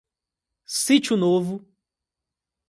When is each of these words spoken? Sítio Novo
Sítio 0.65 1.15
Novo 1.15 1.63